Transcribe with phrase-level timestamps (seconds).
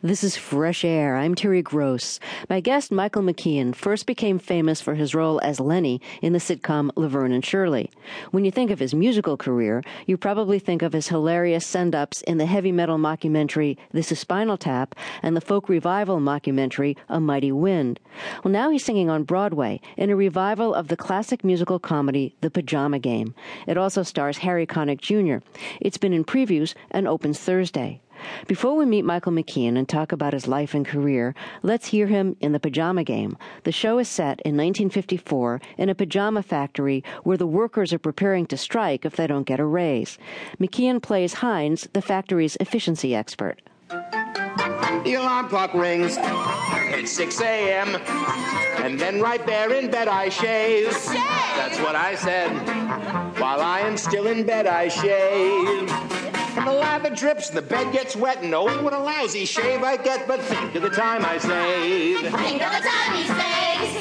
[0.00, 1.16] This is Fresh Air.
[1.16, 2.20] I'm Terry Gross.
[2.48, 6.92] My guest, Michael McKean, first became famous for his role as Lenny in the sitcom
[6.94, 7.90] Laverne and Shirley.
[8.30, 12.38] When you think of his musical career, you probably think of his hilarious send-ups in
[12.38, 17.50] the heavy metal mockumentary This is Spinal Tap and the folk revival mockumentary A Mighty
[17.50, 17.98] Wind.
[18.44, 22.52] Well, now he's singing on Broadway in a revival of the classic musical comedy The
[22.52, 23.34] Pajama Game.
[23.66, 25.44] It also stars Harry Connick Jr.
[25.80, 28.00] It's been in previews and opens Thursday.
[28.46, 32.36] Before we meet Michael McKean and talk about his life and career, let's hear him
[32.40, 33.36] in The Pajama Game.
[33.64, 38.46] The show is set in 1954 in a pajama factory where the workers are preparing
[38.46, 40.18] to strike if they don't get a raise.
[40.60, 43.60] McKean plays Hines, the factory's efficiency expert.
[43.88, 46.16] The alarm clock rings.
[46.18, 47.96] It's 6 a.m.
[48.82, 50.90] And then right there in bed I shave.
[50.92, 52.50] That's what I said.
[53.38, 56.17] While I am still in bed I shave.
[56.58, 59.84] And the lather drips and the bed gets wet, and oh, what a lousy shave
[59.84, 60.26] I get.
[60.26, 62.18] But think of the time I save.
[62.18, 63.94] Think of the time he saves.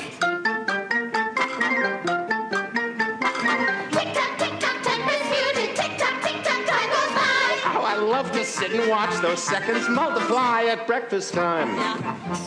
[3.94, 5.76] Tick tock, tick tock, ten disputed.
[5.76, 7.60] Tick tock, tick tock, time goes by.
[7.62, 11.70] How I love to sit and watch those seconds multiply at breakfast time.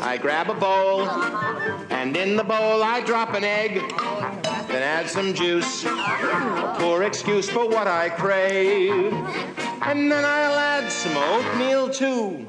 [0.02, 1.08] I grab a bowl,
[1.88, 3.74] and in the bowl I drop an egg,
[4.66, 5.84] then add some juice.
[5.84, 9.14] A poor excuse for what I crave.
[9.82, 12.46] And then I'll add some oatmeal too.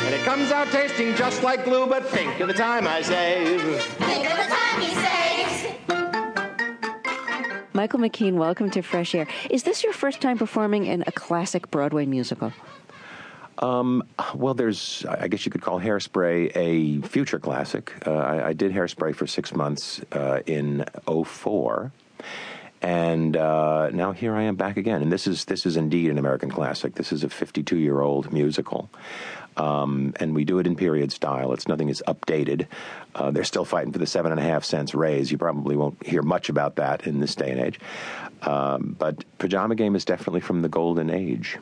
[0.00, 3.62] And it comes out tasting just like glue, but think of the time I save.
[3.62, 5.74] Think of the time he saves.
[7.72, 9.26] Michael McKean, welcome to Fresh Air.
[9.50, 12.52] Is this your first time performing in a classic Broadway musical?
[14.34, 17.92] Well, there's, I guess you could call Hairspray a future classic.
[18.06, 21.92] Uh, I, I did Hairspray for six months uh, in '04,
[22.84, 25.00] and uh, now here I am back again.
[25.00, 26.96] And this is this is indeed an American classic.
[26.96, 28.90] This is a 52 year old musical.
[29.56, 31.52] Um, and we do it in period style.
[31.52, 32.66] It's nothing is updated.
[33.14, 35.30] Uh, they're still fighting for the seven and a half cents raise.
[35.30, 37.78] You probably won't hear much about that in this day and age.
[38.42, 41.56] Um, but Pajama Game is definitely from the golden age.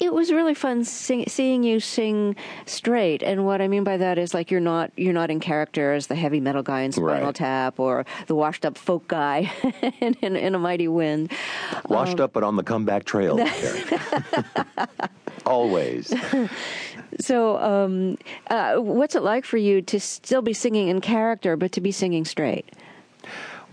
[0.00, 4.18] It was really fun sing, seeing you sing straight, and what I mean by that
[4.18, 7.26] is like you're not you're not in character as the heavy metal guy in Spinal
[7.26, 7.34] Right.
[7.34, 9.52] Tap or the washed up folk guy
[10.00, 11.32] in, in, in A Mighty Wind.
[11.88, 13.38] Washed up but on the comeback trail.
[15.46, 16.12] Always.
[17.20, 18.16] So, um,
[18.48, 21.92] uh, what's it like for you to still be singing in character but to be
[21.92, 22.70] singing straight?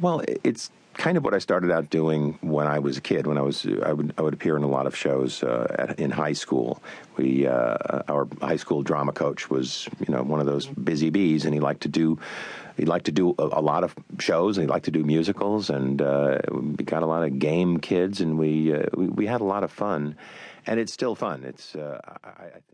[0.02, 3.26] Well, it's kind of what I started out doing when I was a kid.
[3.26, 6.00] When I was, I would I would appear in a lot of shows uh, at,
[6.00, 6.84] in high school.
[7.18, 11.46] We uh, our high school drama coach was you know one of those busy bees,
[11.46, 12.20] and he liked to do.
[12.78, 15.70] He liked to do a, a lot of shows, and he liked to do musicals,
[15.70, 19.42] and uh, we got a lot of game kids, and we, uh, we we had
[19.42, 20.16] a lot of fun,
[20.68, 21.44] and it's still fun.
[21.46, 22.60] It's uh, I, I.